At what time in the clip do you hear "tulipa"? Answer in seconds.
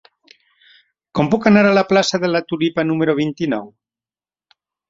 2.53-2.89